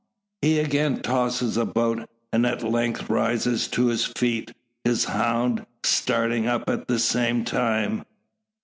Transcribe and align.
He 0.41 0.57
again 0.57 1.01
tosses 1.03 1.57
about; 1.57 2.09
and 2.33 2.43
at 2.47 2.63
length 2.63 3.07
rises 3.07 3.67
to 3.67 3.85
his 3.85 4.05
feet, 4.05 4.51
his 4.83 5.05
hound 5.05 5.67
starting 5.83 6.47
up 6.47 6.67
at 6.67 6.87
the 6.87 6.97
same 6.97 7.45
time. 7.45 8.03